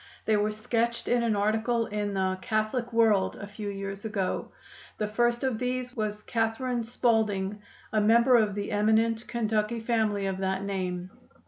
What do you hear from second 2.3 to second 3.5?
"Catholic World" a